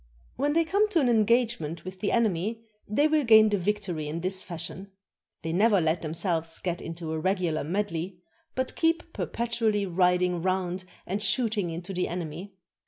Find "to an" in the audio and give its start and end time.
0.89-1.07